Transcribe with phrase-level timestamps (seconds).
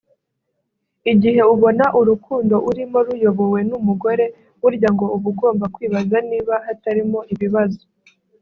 [1.11, 4.25] Igihe ubona urukundo urimo ruyobowe n’umugore
[4.59, 7.81] burya ngo uba ugomba kwibaza niba hatarimo ibibazo